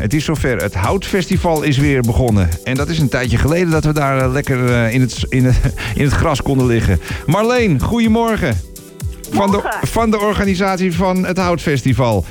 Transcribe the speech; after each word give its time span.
het 0.00 0.14
is 0.14 0.24
zover. 0.24 0.62
Het 0.62 0.74
Houtfestival 0.74 1.62
is 1.62 1.78
weer 1.78 2.00
begonnen. 2.00 2.48
En 2.64 2.74
dat 2.74 2.88
is 2.88 2.98
een 2.98 3.08
tijdje 3.08 3.38
geleden 3.38 3.70
dat 3.70 3.84
we 3.84 3.92
daar 3.92 4.22
eh, 4.22 4.32
lekker 4.32 4.72
eh, 4.72 4.94
in, 4.94 5.00
het, 5.00 5.26
in, 5.28 5.44
het, 5.44 5.56
in 6.00 6.04
het 6.04 6.12
gras 6.12 6.42
konden 6.42 6.66
liggen. 6.66 7.00
Marleen, 7.26 7.80
goedemorgen. 7.80 8.56
Van 9.30 9.50
de, 9.50 9.78
van 9.82 10.10
de 10.10 10.20
organisatie 10.20 10.94
van 10.94 11.24
het 11.24 11.38
Houtfestival. 11.38 12.24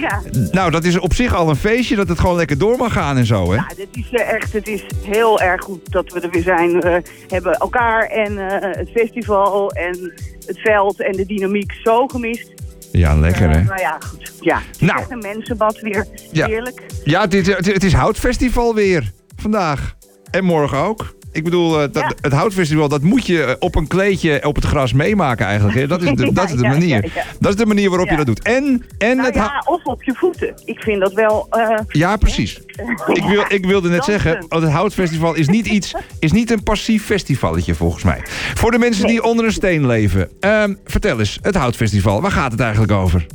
Ja, 0.00 0.22
Nou, 0.50 0.70
dat 0.70 0.84
is 0.84 0.98
op 0.98 1.14
zich 1.14 1.34
al 1.34 1.48
een 1.48 1.56
feestje 1.56 1.96
dat 1.96 2.08
het 2.08 2.18
gewoon 2.18 2.36
lekker 2.36 2.58
door 2.58 2.76
mag 2.76 2.92
gaan 2.92 3.16
en 3.16 3.26
zo, 3.26 3.50
hè? 3.50 3.54
ja 3.54 3.66
dit 3.76 3.88
is 3.92 4.08
eh, 4.10 4.32
echt, 4.32 4.52
het 4.52 4.68
is 4.68 4.84
heel 5.02 5.40
erg 5.40 5.62
goed 5.62 5.92
dat 5.92 6.12
we 6.12 6.20
er 6.20 6.30
weer 6.30 6.42
zijn. 6.42 6.80
We 6.80 7.02
hebben 7.28 7.54
elkaar 7.54 8.06
en 8.06 8.38
eh, 8.38 8.78
het 8.78 8.90
festival 8.94 9.70
en 9.70 10.12
het 10.46 10.58
veld 10.58 11.00
en 11.02 11.12
de 11.12 11.26
dynamiek 11.26 11.72
zo 11.82 12.06
gemist. 12.06 12.55
Ja, 12.98 13.14
lekker, 13.16 13.50
hè? 13.50 13.58
Eh, 13.58 13.66
nou 13.66 13.80
ja, 13.80 13.98
goed. 14.06 14.32
Ja, 14.40 14.60
Nou. 14.78 14.98
echt 14.98 15.10
een 15.10 15.18
mensenbad 15.18 15.80
weer. 15.80 16.06
Ja. 16.32 16.46
Heerlijk. 16.46 16.82
Ja, 17.04 17.20
het 17.20 17.34
is, 17.34 17.46
het 17.46 17.84
is 17.84 17.92
Houtfestival 17.92 18.74
weer. 18.74 19.12
Vandaag. 19.36 19.94
En 20.30 20.44
morgen 20.44 20.78
ook. 20.78 21.15
Ik 21.36 21.44
bedoel, 21.44 21.74
eh, 21.74 21.80
dat, 21.92 22.02
Ja. 22.02 22.12
het 22.20 22.32
Houtfestival, 22.32 22.88
dat 22.88 23.02
moet 23.02 23.26
je 23.26 23.42
eh, 23.42 23.54
op 23.58 23.74
een 23.74 23.86
kleedje 23.86 24.44
op 24.44 24.54
het 24.54 24.64
gras 24.64 24.92
meemaken 24.92 25.46
eigenlijk. 25.46 25.78
Hè? 25.78 25.86
Dat 25.86 26.02
is 26.02 26.10
de, 26.10 26.24
Ja, 26.26 26.30
dat 26.32 26.44
is 26.50 26.56
de 26.56 26.68
manier. 26.68 27.12
Dat 27.40 27.50
is 27.50 27.56
de 27.56 27.66
manier 27.66 27.88
waarop 27.88 28.08
je 28.08 28.16
dat 28.16 28.26
doet. 28.26 28.42
En, 28.42 28.84
en 28.98 29.16
Nou 29.16 29.26
het 29.28 29.34
ja, 29.34 29.62
of 29.64 29.84
op 29.84 30.02
je 30.02 30.14
voeten. 30.14 30.54
Ik 30.64 30.82
vind 30.82 31.00
dat 31.00 31.12
wel... 31.12 31.46
eh, 31.50 31.78
Ja, 31.88 32.16
precies. 32.16 32.60
Ik, 33.06 33.24
wil, 33.24 33.44
ik 33.48 33.66
wilde 33.66 33.88
net 33.88 33.96
Dansen. 34.06 34.20
zeggen, 34.20 34.44
want 34.48 34.62
het 34.62 34.72
Houtfestival 34.72 35.34
is 35.34 35.48
niet 35.48 35.66
iets, 35.66 35.94
is 36.18 36.32
niet 36.32 36.50
een 36.50 36.62
passief 36.62 37.04
festivalletje 37.04 37.74
volgens 37.74 38.02
mij. 38.04 38.20
Voor 38.54 38.70
de 38.70 38.78
mensen 38.78 39.06
die 39.06 39.22
onder 39.22 39.44
een 39.44 39.52
steen 39.52 39.86
leven. 39.86 40.28
Ehm, 40.40 40.74
vertel 40.84 41.18
eens, 41.18 41.38
het 41.42 41.54
Houtfestival, 41.54 42.20
waar 42.20 42.30
gaat 42.32 42.52
het 42.52 42.60
eigenlijk 42.60 42.92
over? 42.92 43.26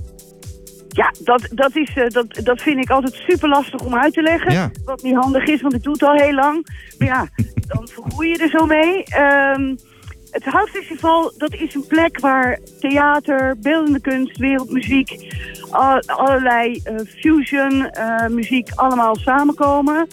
Ja, 0.94 1.14
dat, 1.24 1.48
dat, 1.52 1.76
is, 1.76 1.94
eh, 1.96 2.08
dat, 2.10 2.26
dat 2.44 2.62
vind 2.62 2.78
ik 2.78 2.90
altijd 2.90 3.14
super 3.28 3.50
lastig 3.50 3.82
om 3.82 3.96
uit 3.96 4.14
te 4.14 4.22
leggen. 4.22 4.52
Ja. 4.52 4.72
Wat 4.86 5.04
niet 5.04 5.16
handig 5.16 5.44
is, 5.46 5.62
want 5.62 5.74
ik 5.74 5.84
doe 5.84 5.94
het 5.94 6.04
al 6.04 6.16
heel 6.16 6.34
lang. 6.34 6.68
Maar 6.98 7.08
ja, 7.08 7.28
dan 7.68 7.88
vergroei 7.88 8.30
je 8.30 8.38
er 8.38 8.50
zo 8.50 8.66
mee. 8.66 9.04
Ehm, 9.04 9.76
het 10.32 10.44
Houtfestival, 10.46 11.34
dat 11.38 11.54
is 11.54 11.74
een 11.76 11.88
plek 11.88 12.20
waar 12.20 12.60
theater, 12.80 13.56
beeldende 13.62 14.02
kunst, 14.02 14.38
wereldmuziek, 14.38 15.34
al- 15.70 16.02
allerlei 16.06 16.82
eh, 16.84 16.96
fusion 17.20 17.90
eh, 17.90 18.28
muziek 18.28 18.70
allemaal 18.76 19.16
samenkomen. 19.16 20.08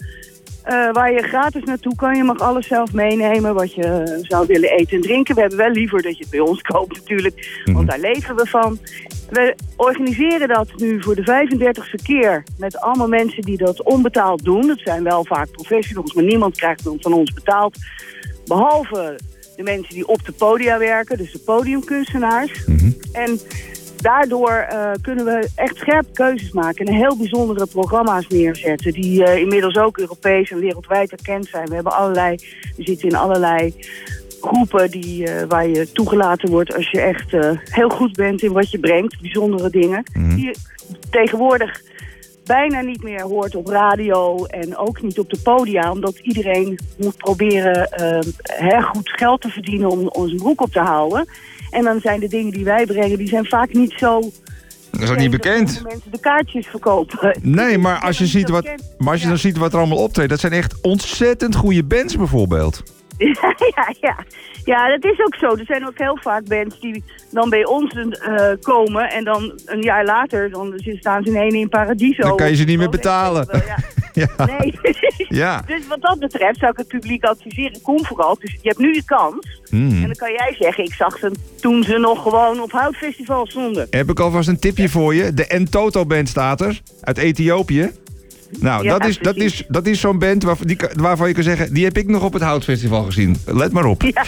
Eh, 0.69 0.91
waar 0.91 1.11
je 1.11 1.21
gratis 1.21 1.63
naartoe 1.63 1.95
kan. 1.95 2.15
Je 2.15 2.23
mag 2.23 2.39
alles 2.39 2.67
zelf 2.67 2.93
meenemen 2.93 3.53
wat 3.53 3.73
je 3.73 4.19
zou 4.21 4.47
willen 4.47 4.69
eten 4.71 4.95
en 4.95 5.01
drinken. 5.01 5.35
We 5.35 5.41
hebben 5.41 5.57
wel 5.59 5.69
liever 5.69 6.01
dat 6.01 6.17
je 6.17 6.21
het 6.23 6.31
bij 6.31 6.39
ons 6.39 6.61
koopt 6.61 6.95
natuurlijk. 6.95 7.61
Want 7.63 7.87
daar 7.87 7.99
leven 7.99 8.35
we 8.35 8.45
van. 8.45 8.79
We 9.29 9.55
organiseren 9.75 10.47
dat 10.47 10.67
nu 10.75 11.01
voor 11.01 11.15
de 11.15 11.23
35e 11.23 12.03
keer 12.03 12.43
met 12.57 12.79
allemaal 12.79 13.07
mensen 13.07 13.41
die 13.41 13.57
dat 13.57 13.83
onbetaald 13.83 14.43
doen. 14.43 14.67
Dat 14.67 14.79
zijn 14.83 15.03
wel 15.03 15.25
vaak 15.25 15.51
professionals, 15.51 16.13
maar 16.13 16.23
niemand 16.23 16.57
krijgt 16.57 16.83
dan 16.83 16.97
van 16.99 17.13
ons 17.13 17.33
betaald. 17.33 17.77
Behalve 18.45 19.19
de 19.55 19.63
mensen 19.63 19.93
die 19.93 20.07
op 20.07 20.25
de 20.25 20.31
podia 20.31 20.77
werken, 20.77 21.17
dus 21.17 21.31
de 21.31 21.39
podiumkunstenaars. 21.39 22.65
En 23.11 23.39
daardoor 24.01 24.49
eh, 24.49 24.91
kunnen 25.01 25.25
we 25.25 25.49
echt 25.55 25.77
scherpe 25.77 26.11
keuzes 26.13 26.51
maken 26.51 26.85
en 26.85 26.93
heel 26.93 27.17
bijzondere 27.17 27.65
programma's 27.65 28.27
neerzetten. 28.27 28.91
Die 28.93 29.23
eh, 29.23 29.37
inmiddels 29.37 29.77
ook 29.77 29.97
Europees 29.97 30.51
en 30.51 30.59
wereldwijd 30.59 31.11
erkend 31.11 31.47
zijn. 31.47 31.67
We 31.67 31.73
hebben 31.73 31.95
allerlei, 31.95 32.35
we 32.75 32.83
zitten 32.83 33.09
in 33.09 33.15
allerlei 33.15 33.73
groepen 34.41 34.91
die, 34.91 35.27
eh, 35.27 35.47
waar 35.47 35.67
je 35.67 35.91
toegelaten 35.91 36.49
wordt 36.49 36.75
als 36.75 36.91
je 36.91 37.01
echt 37.01 37.31
heel 37.63 37.89
goed 37.89 38.13
bent 38.13 38.41
in 38.41 38.51
wat 38.51 38.71
je 38.71 38.79
brengt. 38.79 39.21
Bijzondere 39.21 39.69
dingen. 39.69 40.03
Die 40.13 40.45
je 40.45 40.55
tegenwoordig 41.09 41.81
bijna 42.49 42.81
niet 42.81 43.03
meer 43.03 43.21
hoort 43.21 43.55
op 43.55 43.67
radio 43.67 44.45
en 44.45 44.77
ook 44.77 45.01
niet 45.01 45.19
op 45.19 45.29
de 45.29 45.39
podia. 45.43 45.91
Omdat 45.91 46.17
iedereen 46.17 46.79
moet 46.97 47.17
proberen 47.17 47.89
hè, 48.43 48.81
goed 48.81 49.09
geld 49.09 49.41
te 49.41 49.49
verdienen 49.49 50.11
om, 50.11 50.27
zijn 50.27 50.37
broek 50.37 50.61
op 50.61 50.71
te 50.71 50.79
houden. 50.79 51.27
En 51.69 51.83
dan 51.83 51.99
zijn 51.99 52.19
de 52.19 52.27
dingen 52.27 52.51
die 52.51 52.63
wij 52.63 52.85
brengen, 52.85 53.17
die 53.17 53.27
zijn 53.27 53.45
vaak 53.45 53.73
niet 53.73 53.93
zo... 53.97 54.31
Dat 54.91 55.01
is 55.01 55.09
ook 55.09 55.17
niet 55.17 55.31
bekend. 55.31 55.73
Dat 55.73 55.91
mensen 55.91 56.11
de 56.11 56.19
kaartjes 56.19 56.67
verkopen. 56.67 57.37
Nee, 57.41 57.77
maar 57.85 57.99
als 57.99 58.17
je, 58.17 58.25
ziet 58.25 58.49
wat, 58.49 58.63
maar 58.97 59.11
als 59.11 59.21
je 59.21 59.27
dan 59.27 59.37
ziet 59.37 59.57
wat 59.57 59.73
er 59.73 59.79
allemaal 59.79 60.03
optreedt, 60.03 60.29
dat 60.29 60.39
zijn 60.39 60.53
echt 60.53 60.81
ontzettend 60.81 61.55
goede 61.55 61.83
bands 61.83 62.17
bijvoorbeeld. 62.17 62.83
Ja, 63.41 63.55
ja, 63.75 63.93
ja. 64.01 64.15
ja, 64.65 64.97
dat 64.97 65.11
is 65.11 65.19
ook 65.25 65.35
zo. 65.35 65.45
Er 65.45 65.65
zijn 65.65 65.87
ook 65.87 65.97
heel 65.97 66.17
vaak 66.21 66.47
bands 66.47 66.79
die 66.79 67.03
dan 67.31 67.49
bij 67.49 67.65
ons 67.65 67.93
eh, 67.93 68.51
komen 68.61 69.09
en 69.09 69.23
dan 69.23 69.59
een 69.65 69.81
jaar 69.81 70.05
later 70.05 70.49
dan 70.49 70.73
staan 70.75 71.23
ze 71.23 71.29
in 71.29 71.35
ene 71.35 71.57
in 71.57 71.69
Paradiso. 71.69 72.21
Dan 72.21 72.37
kan 72.37 72.49
je 72.49 72.55
ze 72.55 72.63
niet 72.63 72.77
meer 72.77 72.89
betalen. 72.89 73.47
Ja. 73.65 73.77
Ja. 74.13 74.45
Nee. 74.45 74.73
Ja. 75.29 75.63
Dus 75.65 75.87
wat 75.87 76.01
dat 76.01 76.19
betreft 76.19 76.59
zou 76.59 76.71
ik 76.71 76.77
het 76.77 76.87
publiek 76.87 77.23
adviseren, 77.23 77.81
kom 77.81 78.05
vooral. 78.05 78.37
Dus 78.39 78.51
je 78.51 78.67
hebt 78.67 78.79
nu 78.79 78.93
de 78.93 79.03
kans. 79.05 79.61
Hmm. 79.69 79.89
En 79.89 80.01
dan 80.01 80.15
kan 80.15 80.31
jij 80.31 80.55
zeggen, 80.59 80.83
ik 80.83 80.93
zag 80.93 81.17
ze 81.17 81.31
toen 81.61 81.83
ze 81.83 81.97
nog 81.97 82.21
gewoon 82.21 82.61
op 82.61 82.71
houtfestival 82.71 83.47
stonden. 83.47 83.87
Heb 83.89 84.09
ik 84.09 84.19
alvast 84.19 84.47
een 84.47 84.59
tipje 84.59 84.89
voor 84.89 85.15
je. 85.15 85.33
De 85.33 85.47
Entoto 85.47 86.05
Band 86.05 86.29
staat 86.29 86.61
er, 86.61 86.81
uit 87.01 87.17
Ethiopië. 87.17 87.91
Nou, 88.59 88.83
Ja, 88.83 88.97
dat 88.97 89.07
is, 89.07 89.17
dat 89.17 89.35
is, 89.35 89.63
dat 89.67 89.87
is 89.87 89.99
zo'n 89.99 90.19
band 90.19 90.43
waar, 90.43 90.55
die, 90.65 90.77
waarvan 90.93 91.27
je 91.27 91.33
kan 91.33 91.43
zeggen... 91.43 91.73
die 91.73 91.83
heb 91.83 91.97
ik 91.97 92.07
nog 92.07 92.23
op 92.23 92.33
het 92.33 92.41
Houtfestival 92.41 93.03
gezien. 93.03 93.37
Let 93.45 93.71
maar 93.71 93.85
op. 93.85 94.01
Ja, 94.13 94.23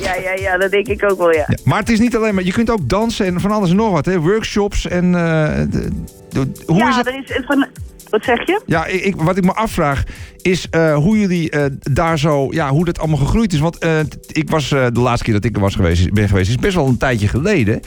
ja, 0.00 0.14
ja, 0.14 0.32
ja, 0.40 0.58
dat 0.58 0.70
denk 0.70 0.86
ik 0.88 1.10
ook 1.10 1.18
wel, 1.18 1.32
ja. 1.32 1.44
Ja, 1.48 1.56
maar 1.64 1.78
het 1.78 1.88
is 1.90 1.98
niet 1.98 2.16
alleen 2.16 2.34
maar... 2.34 2.44
Je 2.44 2.52
kunt 2.52 2.70
ook 2.70 2.88
dansen 2.88 3.26
en 3.26 3.40
van 3.40 3.50
alles 3.50 3.70
en 3.70 3.76
nog 3.76 3.90
wat. 3.92 4.04
Hè? 4.06 4.20
Workshops 4.20 4.86
en... 4.88 5.12
de- 5.12 5.88
de- 6.28 6.50
hoe 6.66 6.76
ja, 6.78 6.88
is 6.88 6.96
het? 6.96 7.06
er 7.06 7.14
is 7.14 7.42
van... 7.46 7.66
Wat 8.10 8.24
zeg 8.24 8.46
je? 8.46 8.62
Ja, 8.66 8.86
ik, 8.86 9.04
ik- 9.04 9.16
wat 9.22 9.36
ik 9.36 9.44
me 9.44 9.52
afvraag 9.54 10.02
is 10.42 10.66
eh, 10.70 10.94
hoe 10.94 11.18
jullie 11.18 11.50
eh, 11.50 11.64
daar 11.92 12.18
zo, 12.18 12.48
ja, 12.50 12.70
hoe 12.70 12.84
dat 12.84 12.98
allemaal 12.98 13.16
gegroeid 13.18 13.52
is. 13.52 13.58
Want 13.58 13.78
eh, 13.78 13.98
ik 14.32 14.50
was 14.50 14.68
de 14.68 14.90
laatste 14.94 15.24
keer 15.24 15.34
dat 15.34 15.44
ik 15.44 15.54
er 15.54 15.60
was 15.62 15.74
geweest, 15.74 16.12
ben 16.12 16.28
geweest, 16.28 16.48
is 16.50 16.56
best 16.56 16.74
wel 16.74 16.86
een 16.86 16.96
tijdje 16.98 17.28
geleden. 17.28 17.80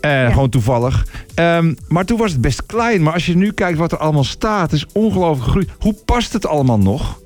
Eh, 0.00 0.28
Gewoon 0.32 0.48
toevallig. 0.48 1.06
Ehm, 1.34 1.74
maar 1.88 2.04
toen 2.04 2.18
was 2.18 2.32
het 2.32 2.40
best 2.40 2.66
klein. 2.66 3.02
Maar 3.02 3.12
als 3.12 3.26
je 3.26 3.36
nu 3.36 3.52
kijkt 3.52 3.78
wat 3.78 3.92
er 3.92 3.98
allemaal 3.98 4.24
staat, 4.24 4.72
is 4.72 4.86
ongelooflijk 4.92 5.44
gegroeid. 5.44 5.68
Hoe 5.78 5.94
past 6.04 6.32
het 6.32 6.46
allemaal 6.46 6.78
nog? 6.78 7.22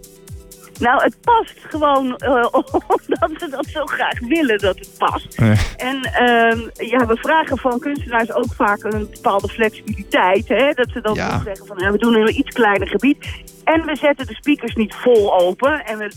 Nou, 0.79 1.03
het 1.03 1.17
past 1.21 1.55
gewoon 1.69 2.17
eh, 2.17 2.47
omdat 2.53 3.31
we 3.41 3.49
dat 3.51 3.67
zo 3.67 3.85
graag 3.87 4.19
willen 4.21 4.59
dat 4.59 4.79
het 4.79 4.91
past. 4.99 5.35
Eh, 5.39 5.51
En 5.77 6.03
ehm, 6.03 6.59
ja, 6.73 7.07
we 7.07 7.17
vragen 7.17 7.59
van 7.59 7.79
kunstenaars 7.79 8.33
ook 8.33 8.55
vaak 8.55 8.83
een 8.83 9.09
bepaalde 9.13 9.49
flexibiliteit. 9.49 10.49
Hè? 10.49 10.73
Dat 10.73 10.89
ze 10.93 11.01
dan 11.01 11.15
Ja. 11.15 11.41
zeggen 11.45 11.67
van 11.67 11.77
ja, 11.79 11.91
we 11.93 11.99
doen 11.99 12.15
een 12.15 12.39
iets 12.39 12.55
kleiner 12.55 12.89
gebied. 12.89 13.27
En 13.65 13.85
we 13.87 13.97
zetten 13.97 14.27
de 14.27 14.35
speakers 14.35 14.75
niet 14.75 14.95
vol 14.95 15.41
open. 15.41 15.85
En 15.85 15.99
we 15.99 16.11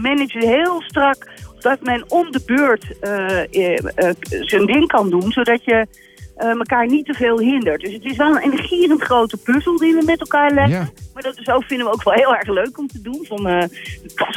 managen 0.00 0.48
heel 0.48 0.82
strak 0.82 1.28
dat 1.60 1.80
men 1.80 2.04
om 2.08 2.30
de 2.32 2.42
beurt 2.46 2.98
eh, 3.00 3.38
eh, 3.54 3.78
eh, 3.94 4.14
zijn 4.40 4.66
ding 4.66 4.86
kan 4.86 5.10
doen. 5.10 5.32
Zodat 5.32 5.64
je 5.64 5.86
eh, 6.36 6.48
elkaar 6.48 6.86
niet 6.86 7.06
te 7.06 7.14
veel 7.14 7.38
hindert. 7.38 7.80
Dus 7.80 7.92
het 7.92 8.04
is 8.04 8.16
wel 8.16 8.30
een 8.36 8.42
energierend 8.42 9.02
grote 9.02 9.36
puzzel 9.36 9.76
die 9.76 9.94
we 9.94 10.02
met 10.04 10.20
elkaar 10.20 10.50
leggen. 10.50 10.78
Ja. 10.78 10.88
Maar 11.14 11.22
dat 11.22 11.48
ook, 11.48 11.64
vinden 11.64 11.86
we 11.86 11.92
ook 11.92 12.02
wel 12.02 12.14
heel 12.14 12.34
erg 12.34 12.48
leuk 12.48 12.78
om 12.78 12.86
te 12.86 13.02
doen. 13.02 13.24
Van, 13.28 13.48
eh, 13.48 13.68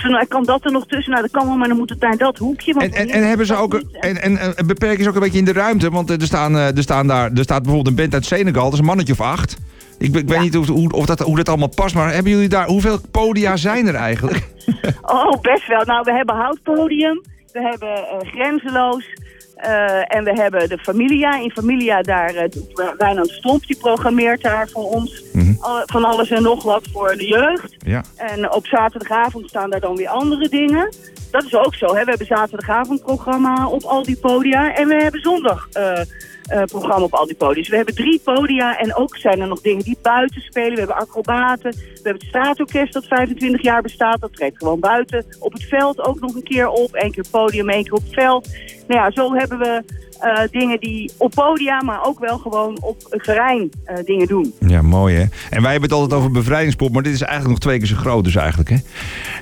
nou, 0.03 0.25
kan 0.25 0.43
dat 0.43 0.65
er 0.65 0.71
nog 0.71 0.87
tussen? 0.87 1.11
Nou, 1.11 1.23
dat 1.23 1.31
kan 1.31 1.47
wel, 1.47 1.57
maar 1.57 1.67
dan 1.67 1.77
moet 1.77 1.89
het 1.89 1.99
naar 1.99 2.17
dat 2.17 2.37
hoekje. 2.37 2.73
want 2.73 2.93
En, 2.93 2.99
en, 2.99 3.09
en 3.09 3.27
hebben 3.27 3.45
ze 3.45 3.55
ook 3.55 3.73
niet. 3.73 3.97
en, 3.99 4.21
en, 4.21 4.57
en 4.57 4.67
beperken 4.67 5.03
ze 5.03 5.09
ook 5.09 5.15
een 5.15 5.21
beetje 5.21 5.37
in 5.37 5.45
de 5.45 5.53
ruimte? 5.53 5.89
Want 5.89 6.09
eh, 6.09 6.21
er, 6.21 6.25
staan, 6.25 6.55
eh, 6.55 6.77
er, 6.77 6.83
staan 6.83 7.07
daar, 7.07 7.31
er 7.31 7.43
staat 7.43 7.63
bijvoorbeeld 7.63 7.87
een 7.87 8.01
band 8.01 8.13
uit 8.13 8.25
Senegal, 8.25 8.63
dat 8.63 8.73
is 8.73 8.79
een 8.79 8.85
mannetje 8.85 9.13
of 9.13 9.21
acht. 9.21 9.57
Ik, 9.97 10.15
ik 10.15 10.27
weet 10.27 10.39
niet 10.39 10.57
of, 10.57 10.67
hoe, 10.67 10.91
of 10.91 11.05
dat, 11.05 11.19
hoe 11.19 11.35
dat 11.35 11.49
allemaal 11.49 11.73
past, 11.75 11.95
maar 11.95 12.13
hebben 12.13 12.31
jullie 12.31 12.49
daar, 12.49 12.67
hoeveel 12.67 12.99
podia 13.11 13.57
zijn 13.57 13.87
er 13.87 13.95
eigenlijk? 13.95 14.43
Oh, 15.01 15.41
best 15.41 15.67
wel. 15.67 15.85
Nou, 15.85 16.01
we 16.03 16.11
hebben 16.11 16.35
Houtpodium, 16.35 17.21
we 17.51 17.61
hebben 17.61 17.95
eh, 17.95 18.31
Grenzeloos 18.31 19.05
en 20.07 20.23
we 20.23 20.31
hebben 20.33 20.69
de 20.69 20.77
Familia. 20.77 21.39
In 21.39 21.51
Familia, 21.51 22.01
daar 22.01 22.33
uh, 22.35 22.43
Wijnand 22.97 23.29
Stomp, 23.29 23.67
die 23.67 23.77
programmeert 23.77 24.41
daar 24.41 24.69
voor 24.69 24.89
ons 24.89 25.23
Mhm. 25.33 25.53
van 25.85 26.03
alles 26.03 26.29
en 26.31 26.43
nog 26.43 26.63
wat 26.63 26.87
voor 26.93 27.15
de 27.17 27.27
jeugd. 27.27 27.75
Ja. 27.77 28.03
En 28.15 28.51
op 28.51 28.65
zaterdagavond 28.67 29.49
staan 29.49 29.69
daar 29.69 29.79
dan 29.79 29.95
weer 29.95 30.07
andere 30.07 30.49
dingen. 30.49 30.93
Dat 31.31 31.43
is 31.43 31.53
ook 31.55 31.75
zo. 31.75 31.85
Hè? 31.85 32.03
We 32.03 32.09
hebben 32.09 32.27
zaterdagavondprogramma 32.27 33.67
op 33.67 33.83
al 33.83 34.03
die 34.03 34.17
podia. 34.17 34.75
En 34.75 34.87
we 34.87 34.95
hebben 34.95 35.21
zondag 35.21 35.67
eh, 35.71 35.99
eh, 36.01 36.63
programma 36.65 37.03
op 37.03 37.13
al 37.13 37.25
die 37.25 37.35
podia. 37.35 37.53
Dus 37.61 37.69
we 37.69 37.75
hebben 37.75 37.95
drie 37.95 38.21
podia. 38.23 38.77
En 38.77 38.95
ook 38.95 39.17
zijn 39.17 39.41
er 39.41 39.47
nog 39.47 39.61
dingen 39.61 39.83
die 39.83 39.97
buiten 40.01 40.41
spelen. 40.41 40.71
We 40.73 40.79
hebben 40.79 40.97
acrobaten. 40.97 41.71
We 41.71 41.91
hebben 41.93 42.13
het 42.13 42.23
straatorkest 42.23 42.93
dat 42.93 43.05
25 43.05 43.61
jaar 43.61 43.81
bestaat. 43.81 44.21
Dat 44.21 44.33
treedt 44.33 44.57
gewoon 44.57 44.79
buiten 44.79 45.25
op 45.39 45.53
het 45.53 45.63
veld 45.63 45.99
ook 46.01 46.19
nog 46.19 46.35
een 46.35 46.43
keer 46.43 46.67
op. 46.69 46.89
Eén 46.91 47.11
keer 47.11 47.25
podium, 47.31 47.69
één 47.69 47.83
keer 47.83 47.93
op 47.93 48.03
het 48.03 48.13
veld. 48.13 48.47
Nou 48.87 49.01
ja, 49.01 49.11
zo 49.11 49.33
hebben 49.33 49.57
we 49.57 49.83
eh, 50.19 50.41
dingen 50.51 50.79
die 50.79 51.11
op 51.17 51.31
podia, 51.31 51.81
maar 51.81 52.05
ook 52.05 52.19
wel 52.19 52.37
gewoon 52.37 52.77
op 52.81 53.05
het 53.09 53.23
terrein 53.23 53.71
eh, 53.85 54.03
dingen 54.05 54.27
doen. 54.27 54.53
Ja, 54.59 54.81
mooi 54.81 55.15
hè. 55.15 55.21
En 55.49 55.61
wij 55.61 55.71
hebben 55.71 55.89
het 55.89 55.91
altijd 55.91 56.19
over 56.19 56.31
bevrijdingspop, 56.31 56.91
maar 56.93 57.03
dit 57.03 57.13
is 57.13 57.21
eigenlijk 57.21 57.51
nog 57.51 57.59
twee 57.59 57.77
keer 57.77 57.87
zo 57.87 57.95
groot 57.95 58.23
dus 58.23 58.35
eigenlijk 58.35 58.69
hè. 58.69 58.77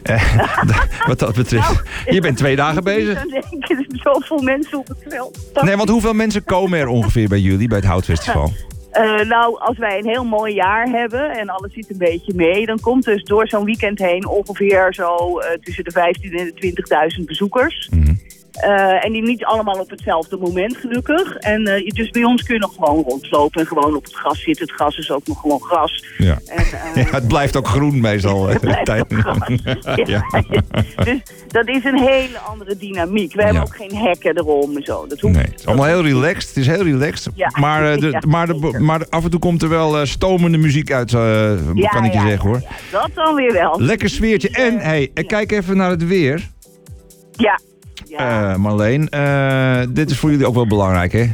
Eh, 0.03 0.47
wat 1.07 1.19
dat 1.19 1.35
betreft. 1.35 1.81
Je 2.05 2.21
bent 2.21 2.37
twee 2.37 2.55
dagen 2.55 2.83
bezig. 2.93 3.21
Denk 3.21 3.43
ik, 3.43 3.69
er 3.69 3.85
zijn 3.87 3.99
zoveel 4.03 4.41
mensen 4.41 4.77
op 4.77 4.87
het 4.87 5.05
veld. 5.07 5.39
Nee, 5.61 5.75
want 5.75 5.89
hoeveel 5.89 6.13
mensen 6.13 6.43
komen 6.43 6.79
er 6.79 6.87
ongeveer 6.87 7.27
bij 7.27 7.39
jullie, 7.39 7.67
bij 7.67 7.77
het 7.77 7.87
Houtfestival? 7.87 8.51
Nou, 9.27 9.59
als 9.59 9.77
wij 9.77 9.97
een 9.97 10.07
heel 10.07 10.23
mooi 10.23 10.53
jaar 10.53 10.87
hebben 10.87 11.31
en 11.31 11.49
alles 11.49 11.73
zit 11.73 11.89
een 11.89 11.97
beetje 11.97 12.33
mee, 12.35 12.65
dan 12.65 12.79
komt 12.79 13.03
dus 13.03 13.23
door 13.23 13.47
zo'n 13.47 13.65
weekend 13.65 13.99
heen 13.99 14.27
ongeveer 14.27 14.93
zo 14.93 15.41
tussen 15.61 15.83
de 15.83 15.91
15 15.91 16.37
en 16.37 16.51
de 16.55 17.17
20.000 17.19 17.25
bezoekers. 17.25 17.89
Mhm. 17.91 18.13
Eh, 18.53 19.05
en 19.05 19.11
die 19.11 19.21
niet 19.21 19.45
allemaal 19.45 19.79
op 19.79 19.89
hetzelfde 19.89 20.38
moment, 20.38 20.77
gelukkig. 20.77 21.35
En 21.35 21.61
je- 21.61 21.91
dus 21.94 22.09
bij 22.09 22.23
ons 22.23 22.44
kun 22.44 22.53
je 22.53 22.59
nog 22.61 22.73
gewoon 22.73 23.03
rondlopen 23.03 23.61
en 23.61 23.67
gewoon 23.67 23.95
op 23.95 24.03
het 24.03 24.13
gras 24.13 24.41
zitten. 24.44 24.65
Het 24.67 24.75
gras 24.75 24.97
is 24.97 25.11
ook 25.11 25.27
nog 25.27 25.39
gewoon 25.39 25.61
gras. 25.61 26.03
Ja. 26.17 26.38
En, 26.45 26.57
eh, 26.95 27.05
Ja, 27.05 27.11
het 27.11 27.27
blijft 27.27 27.55
ook 27.55 27.67
groen 27.67 28.00
meestal. 28.00 28.47
het 28.47 28.59
blijft 28.61 28.85
Tijd- 28.85 29.01
ook 29.01 29.13
gras. 29.19 29.38
Ja. 30.05 30.25
Dus 31.03 31.19
dat 31.47 31.67
is 31.67 31.83
een 31.83 31.97
hele 32.00 32.38
andere 32.38 32.77
dynamiek. 32.77 33.33
We 33.33 33.44
hebben 33.44 33.61
ook 33.61 33.75
geen 33.75 33.95
hekken 33.95 34.38
erom 34.38 34.75
en 34.77 34.83
zo. 34.83 35.05
Dat 35.07 35.19
hoeft 35.19 35.35
Nee, 35.35 35.44
het 35.44 35.59
is 35.59 35.65
allemaal 35.65 35.85
heel 35.85 36.03
relaxed. 36.03 36.47
Het 36.47 36.57
is 36.57 36.67
heel 36.67 36.83
relaxed. 36.83 37.33
Maar, 37.59 38.00
de, 38.00 38.21
maar, 38.27 38.47
de, 38.47 38.75
maar 38.79 39.05
af 39.09 39.23
en 39.23 39.29
toe 39.29 39.39
komt 39.39 39.61
er 39.61 39.69
wel 39.69 40.05
stomende 40.05 40.57
muziek 40.57 40.91
uit, 40.91 41.11
kan 41.11 42.03
ik 42.05 42.13
je 42.13 42.19
zeggen 42.19 42.50
hoor. 42.50 42.61
Dat 42.91 43.09
dan 43.13 43.35
weer 43.35 43.53
wel. 43.53 43.81
Lekker 43.81 44.09
sfeertje. 44.09 44.50
En 44.50 44.77
hey, 44.79 45.11
kijk 45.27 45.51
even 45.51 45.77
naar 45.77 45.89
het 45.89 46.07
weer. 46.07 46.50
Ja. 47.31 47.59
Ja. 48.18 48.51
Eh, 48.51 48.57
Marleen, 48.57 49.10
eh, 49.10 49.81
dit 49.89 50.10
is 50.10 50.18
voor 50.18 50.31
jullie 50.31 50.48
ook 50.48 50.54
wel 50.54 50.68
belangrijk 50.68 51.12
hè? 51.12 51.25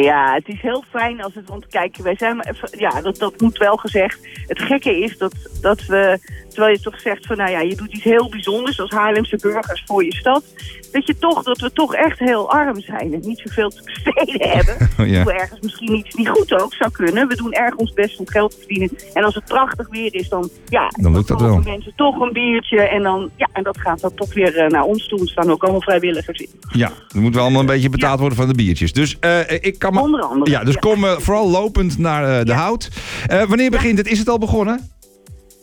Ja, 0.00 0.34
het 0.34 0.48
is 0.48 0.60
heel 0.60 0.84
fijn 0.90 1.22
als 1.22 1.34
het, 1.34 1.48
want 1.48 1.66
kijk, 1.66 1.96
wij 1.96 2.16
zijn, 2.16 2.40
ja, 2.70 3.00
dat, 3.00 3.16
dat 3.18 3.40
moet 3.40 3.58
wel 3.58 3.76
gezegd. 3.76 4.18
Het 4.46 4.62
gekke 4.62 4.98
is 5.00 5.18
dat, 5.18 5.34
dat 5.60 5.84
we, 5.86 6.18
terwijl 6.48 6.72
je 6.72 6.80
toch 6.80 7.00
zegt 7.00 7.26
van, 7.26 7.36
nou 7.36 7.50
ja, 7.50 7.60
je 7.60 7.76
doet 7.76 7.92
iets 7.92 8.04
heel 8.04 8.28
bijzonders 8.30 8.80
als 8.80 8.90
Haarlemse 8.90 9.36
burgers 9.42 9.82
voor 9.86 10.04
je 10.04 10.14
stad. 10.14 10.44
Dat 10.92 11.06
je 11.06 11.18
toch, 11.18 11.42
dat 11.42 11.58
we 11.58 11.72
toch 11.72 11.94
echt 11.94 12.18
heel 12.18 12.50
arm 12.50 12.80
zijn 12.80 13.12
en 13.12 13.20
niet 13.20 13.38
zoveel 13.44 13.70
te 13.70 13.82
besteden 13.84 14.48
hebben. 14.56 15.10
Ja. 15.10 15.22
Hoe 15.22 15.32
ergens 15.32 15.60
misschien 15.60 15.94
iets 15.94 16.14
niet 16.14 16.28
goed 16.28 16.60
ook 16.62 16.74
zou 16.74 16.90
kunnen. 16.90 17.28
We 17.28 17.36
doen 17.36 17.52
erg 17.52 17.74
ons 17.74 17.92
best 17.92 18.18
om 18.18 18.28
geld 18.28 18.50
te 18.50 18.58
verdienen. 18.58 18.90
En 19.14 19.24
als 19.24 19.34
het 19.34 19.44
prachtig 19.44 19.88
weer 19.88 20.14
is, 20.14 20.28
dan, 20.28 20.50
ja, 20.64 20.88
Dan 21.00 21.12
lukt 21.12 21.28
dat 21.28 21.40
wel. 21.40 21.60
mensen 21.60 21.92
toch 21.96 22.20
een 22.20 22.32
biertje 22.32 22.80
en 22.80 23.02
dan, 23.02 23.30
ja, 23.36 23.48
en 23.52 23.62
dat 23.62 23.78
gaat 23.78 24.00
dan 24.00 24.14
toch 24.14 24.34
weer 24.34 24.56
eh, 24.56 24.68
naar 24.68 24.84
ons 24.84 25.08
toe. 25.08 25.20
Er 25.20 25.28
staan 25.28 25.50
ook 25.50 25.62
allemaal 25.62 25.82
vrijwilligers 25.82 26.40
in. 26.40 26.48
Ja, 26.72 26.90
er 27.14 27.20
moet 27.20 27.34
wel 27.34 27.42
allemaal 27.42 27.60
een 27.60 27.66
beetje 27.66 27.88
betaald 27.90 28.18
worden 28.20 28.38
van 28.38 28.48
de 28.48 28.54
biertjes. 28.54 28.92
Dus 28.92 29.18
eh, 29.20 29.50
ik 29.50 29.78
kan 29.82 29.92
maar... 29.94 30.02
Onder 30.02 30.20
andere. 30.22 30.50
Ja, 30.50 30.64
dus 30.64 30.74
Ja. 30.74 30.80
kom 30.80 31.04
eh, 31.04 31.12
vooral 31.18 31.50
lopend 31.50 31.98
naar 31.98 32.38
eh, 32.38 32.44
de 32.44 32.50
Ja. 32.52 32.56
hout. 32.56 32.88
Eh, 33.26 33.42
wanneer 33.44 33.70
begint 33.70 33.98
het? 33.98 34.08
Is 34.08 34.18
het 34.18 34.28
al 34.28 34.38
begonnen? 34.38 34.90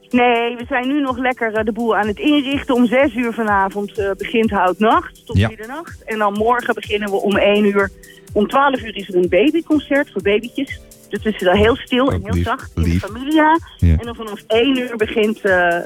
Nee, 0.10 0.56
we 0.56 0.66
zijn 0.69 0.88
nu 0.88 1.01
nog 1.01 1.18
lekker 1.18 1.66
de 1.66 1.71
boel 1.71 1.95
aan 1.95 2.07
het 2.07 2.19
inrichten. 2.19 2.75
Om 2.75 2.86
zes 2.86 3.16
uur 3.16 3.33
vanavond 3.33 4.13
begint 4.18 4.50
Houtnacht 4.50 5.25
tot 5.25 5.36
middernacht. 5.48 6.04
En 6.06 6.18
dan 6.18 6.33
morgen 6.33 6.74
beginnen 6.74 7.10
we 7.10 7.16
om 7.16 7.36
één 7.38 7.66
uur. 7.66 7.92
Om 8.33 8.48
twaalf 8.48 8.81
uur 8.81 8.95
is 8.95 9.07
er 9.07 9.16
een 9.16 9.30
babyconcert 9.30 10.12
voor 10.12 10.21
babytjes. 10.21 10.80
Dus 11.10 11.24
het 11.24 11.33
is 11.33 11.39
dan 11.42 11.56
heel 11.56 11.75
stil 11.75 12.07
en 12.12 12.16
Ook 12.16 12.24
heel 12.24 12.33
lief, 12.33 12.44
zacht 12.44 12.71
in 12.75 12.83
de 12.83 13.00
familia. 13.00 13.60
Ja. 13.77 13.88
En 13.98 14.06
dan 14.06 14.16
vanaf 14.16 14.44
één 14.48 14.77
uur 14.77 14.95
begint, 14.98 15.42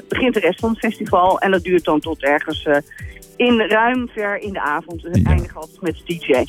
begint 0.08 0.34
de 0.34 0.40
rest 0.40 0.60
van 0.60 0.70
het 0.70 0.78
festival. 0.78 1.38
En 1.40 1.50
dat 1.50 1.62
duurt 1.62 1.84
dan 1.84 2.00
tot 2.00 2.22
ergens 2.22 2.68
in 3.36 3.60
ruim 3.60 4.08
ver 4.14 4.38
in 4.40 4.52
de 4.52 4.60
avond. 4.60 5.02
We 5.02 5.08
Ja. 5.12 5.30
eindigen 5.30 5.56
altijd 5.60 5.80
met 5.80 5.96
de 6.04 6.14
DJ. 6.18 6.44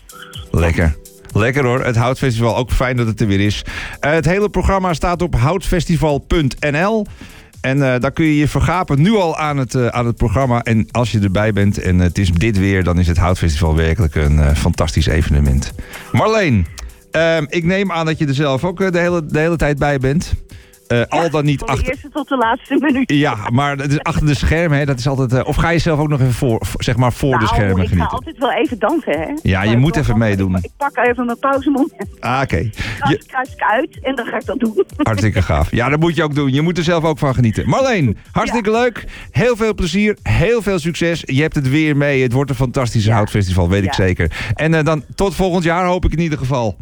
Lekker. 0.51 0.95
Lekker 1.37 1.65
hoor, 1.65 1.83
het 1.83 1.95
Houtfestival. 1.95 2.57
Ook 2.57 2.71
fijn 2.71 2.97
dat 2.97 3.07
het 3.07 3.21
er 3.21 3.27
weer 3.27 3.39
is. 3.39 3.65
Eh, 3.99 4.11
het 4.11 4.25
hele 4.25 4.49
programma 4.49 4.93
staat 4.93 5.21
op 5.21 5.35
houtfestival.nl. 5.35 7.05
En 7.61 7.93
eh, 7.93 7.99
daar 7.99 8.11
kun 8.11 8.25
je 8.25 8.37
je 8.37 8.47
vergapen 8.47 9.01
nu 9.01 9.15
al 9.15 9.37
aan 9.37 9.57
het, 9.57 9.75
eh, 9.75 9.87
aan 9.87 10.05
het 10.05 10.15
programma. 10.15 10.61
En 10.61 10.87
als 10.91 11.11
je 11.11 11.19
erbij 11.19 11.53
bent 11.53 11.77
en 11.77 11.99
het 11.99 12.17
is 12.17 12.31
dit 12.31 12.57
weer... 12.57 12.83
dan 12.83 12.99
is 12.99 13.07
het 13.07 13.17
Houtfestival 13.17 13.75
werkelijk 13.75 14.15
een 14.15 14.55
fantastisch 14.55 15.05
evenement. 15.05 15.73
Marleen, 16.11 16.65
ehm, 17.11 17.45
ik 17.49 17.63
neem 17.63 17.91
aan 17.91 18.05
dat 18.05 18.17
je 18.17 18.27
er 18.27 18.33
zelf 18.33 18.63
ook 18.63 18.91
de, 18.91 18.99
hele, 18.99 19.25
de 19.25 19.39
hele 19.39 19.57
tijd 19.57 19.77
bij 19.77 19.97
bent. 19.97 20.33
Eh, 20.87 21.01
al 21.09 21.29
dan 21.29 21.45
niet 21.45 21.59
Van 21.59 21.67
de 21.67 21.73
achter... 21.73 21.89
eerste 21.89 22.09
tot 22.09 22.27
de 22.29 22.37
laatste 22.37 22.77
minuut. 22.79 23.11
Ja, 23.11 23.37
maar 23.53 23.77
het 23.77 23.91
is 23.91 23.99
achter 23.99 24.27
de 24.27 24.35
schermen, 24.35 24.77
hè, 24.77 24.85
dat 24.85 24.99
is 24.99 25.07
altijd... 25.07 25.33
eh, 25.33 25.47
of 25.47 25.55
ga 25.55 25.69
je 25.69 25.79
zelf 25.79 25.99
ook 25.99 26.07
nog 26.09 26.19
even 26.19 26.33
voor, 26.33 26.61
zeg 26.77 26.95
maar 26.97 27.13
voor 27.13 27.31
de 27.31 27.35
Nou, 27.35 27.47
schermen 27.47 27.75
ik 27.77 27.81
ga 27.81 27.87
genieten? 27.87 28.11
altijd 28.17 28.37
wel 28.37 28.51
even 28.53 28.79
dansen, 28.79 29.19
hè. 29.19 29.27
Ja, 29.41 29.63
je 29.63 29.77
moet 29.77 29.95
even 29.95 30.17
meedoen. 30.17 30.55
Ik, 30.55 30.63
ik 30.63 30.71
pak 30.77 30.97
even 30.97 31.25
mijn 31.25 31.39
pauzemoment. 31.39 31.93
Ah, 32.19 32.39
oké. 32.43 32.57
Je- 32.57 33.23
kruis, 33.27 33.49
ik 33.53 33.61
uit 33.61 33.99
en 34.01 34.15
dan 34.15 34.25
ga 34.25 34.35
ik 34.37 34.45
dat 34.45 34.59
doen. 34.59 34.83
Hartstikke 34.97 35.41
gaaf. 35.41 35.71
Ja, 35.71 35.89
dat 35.89 35.99
moet 35.99 36.15
je 36.15 36.23
ook 36.23 36.35
doen. 36.35 36.53
Je 36.53 36.61
moet 36.61 36.77
er 36.77 36.83
zelf 36.83 37.03
ook 37.03 37.17
van 37.17 37.33
genieten. 37.33 37.69
Marleen, 37.69 38.17
hartstikke 38.31 38.71
leuk. 38.71 39.03
Heel 39.31 39.55
veel 39.55 39.73
plezier. 39.73 40.17
Heel 40.23 40.61
veel 40.61 40.79
succes. 40.79 41.23
Je 41.25 41.41
hebt 41.41 41.55
het 41.55 41.69
weer 41.69 41.97
mee. 41.97 42.21
Het 42.23 42.31
wordt 42.33 42.49
een 42.49 42.55
fantastische 42.55 43.11
houtfestival, 43.11 43.69
weet 43.69 43.83
ik 43.83 43.93
zeker. 43.93 44.31
En 44.53 44.73
eh, 44.73 44.83
dan 44.83 45.03
tot 45.15 45.35
volgend 45.35 45.63
jaar 45.63 45.85
hoop 45.85 46.05
ik 46.05 46.11
in 46.11 46.19
ieder 46.19 46.37
geval. 46.37 46.75